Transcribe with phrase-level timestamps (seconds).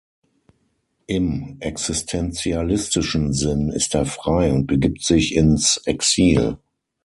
[1.05, 6.57] Im existentialistischen Sinn ist er frei und begibt sich ins Exil.